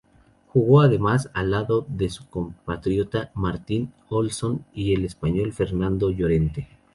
Jugó 0.47 0.81
además 0.81 1.29
al 1.35 1.51
lado 1.51 1.85
de 1.87 2.09
su 2.09 2.27
compatriota 2.27 3.29
Martin 3.35 3.93
Olsson 4.09 4.65
y 4.73 4.95
el 4.95 5.05
español 5.05 5.53
Fernando 5.53 6.09
Llorente. 6.09 6.67